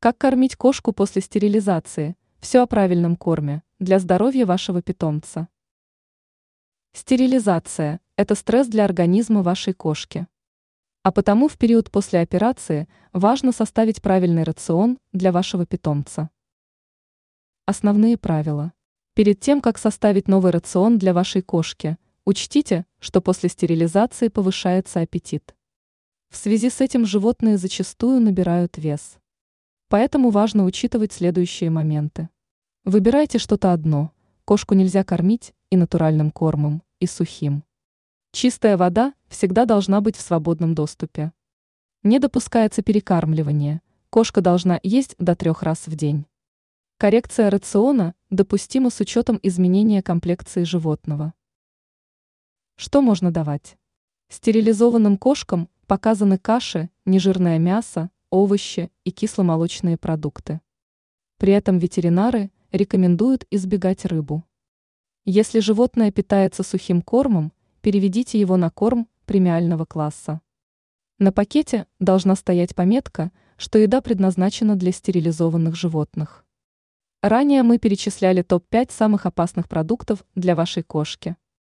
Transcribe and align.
Как 0.00 0.16
кормить 0.16 0.54
кошку 0.54 0.92
после 0.92 1.20
стерилизации? 1.20 2.16
Все 2.38 2.62
о 2.62 2.68
правильном 2.68 3.16
корме 3.16 3.64
для 3.80 3.98
здоровья 3.98 4.46
вашего 4.46 4.80
питомца. 4.80 5.48
Стерилизация– 6.92 7.98
это 8.16 8.36
стресс 8.36 8.68
для 8.68 8.84
организма 8.84 9.42
вашей 9.42 9.74
кошки. 9.74 10.28
А 11.02 11.10
потому 11.10 11.48
в 11.48 11.58
период 11.58 11.90
после 11.90 12.20
операции 12.20 12.86
важно 13.12 13.50
составить 13.50 14.00
правильный 14.00 14.44
рацион 14.44 15.00
для 15.12 15.32
вашего 15.32 15.66
питомца. 15.66 16.30
Основные 17.66 18.16
правила. 18.16 18.74
Перед 19.14 19.40
тем, 19.40 19.60
как 19.60 19.78
составить 19.78 20.28
новый 20.28 20.52
рацион 20.52 20.98
для 20.98 21.12
вашей 21.12 21.42
кошки, 21.42 21.98
учтите, 22.24 22.86
что 23.00 23.20
после 23.20 23.48
стерилизации 23.48 24.28
повышается 24.28 25.00
аппетит. 25.00 25.56
В 26.30 26.36
связи 26.36 26.70
с 26.70 26.80
этим 26.80 27.04
животные 27.04 27.58
зачастую 27.58 28.20
набирают 28.20 28.78
вес. 28.78 29.18
Поэтому 29.88 30.28
важно 30.28 30.64
учитывать 30.64 31.12
следующие 31.12 31.70
моменты. 31.70 32.28
Выбирайте 32.84 33.38
что-то 33.38 33.72
одно. 33.72 34.12
Кошку 34.44 34.74
нельзя 34.74 35.02
кормить 35.02 35.54
и 35.70 35.76
натуральным 35.76 36.30
кормом, 36.30 36.82
и 37.00 37.06
сухим. 37.06 37.64
Чистая 38.32 38.76
вода 38.76 39.14
всегда 39.28 39.64
должна 39.64 40.02
быть 40.02 40.16
в 40.16 40.20
свободном 40.20 40.74
доступе. 40.74 41.32
Не 42.02 42.18
допускается 42.18 42.82
перекармливание. 42.82 43.80
Кошка 44.10 44.42
должна 44.42 44.78
есть 44.82 45.16
до 45.18 45.34
трех 45.34 45.62
раз 45.62 45.86
в 45.86 45.96
день. 45.96 46.26
Коррекция 46.98 47.48
рациона 47.48 48.14
допустима 48.28 48.90
с 48.90 49.00
учетом 49.00 49.40
изменения 49.42 50.02
комплекции 50.02 50.64
животного. 50.64 51.32
Что 52.76 53.00
можно 53.00 53.30
давать? 53.30 53.78
Стерилизованным 54.28 55.16
кошкам 55.16 55.70
показаны 55.86 56.36
каши, 56.36 56.90
нежирное 57.06 57.58
мясо, 57.58 58.10
овощи 58.30 58.90
и 59.04 59.10
кисломолочные 59.10 59.96
продукты. 59.96 60.60
При 61.38 61.52
этом 61.52 61.78
ветеринары 61.78 62.50
рекомендуют 62.72 63.46
избегать 63.50 64.04
рыбу. 64.04 64.44
Если 65.24 65.60
животное 65.60 66.10
питается 66.10 66.62
сухим 66.62 67.02
кормом, 67.02 67.52
переведите 67.80 68.40
его 68.40 68.56
на 68.56 68.70
корм 68.70 69.08
премиального 69.24 69.84
класса. 69.84 70.40
На 71.18 71.32
пакете 71.32 71.86
должна 71.98 72.34
стоять 72.36 72.74
пометка, 72.74 73.32
что 73.56 73.78
еда 73.78 74.00
предназначена 74.00 74.76
для 74.76 74.92
стерилизованных 74.92 75.74
животных. 75.74 76.44
Ранее 77.22 77.64
мы 77.64 77.78
перечисляли 77.78 78.42
топ-5 78.42 78.92
самых 78.92 79.26
опасных 79.26 79.68
продуктов 79.68 80.24
для 80.36 80.54
вашей 80.54 80.84
кошки. 80.84 81.36